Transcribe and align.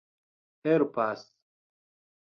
helpas 0.63 1.29